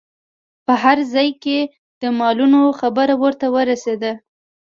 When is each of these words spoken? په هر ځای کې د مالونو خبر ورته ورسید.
په 0.65 0.73
هر 0.83 0.97
ځای 1.13 1.29
کې 1.43 1.59
د 2.01 2.03
مالونو 2.19 2.61
خبر 2.79 3.07
ورته 3.23 3.47
ورسید. 3.55 4.03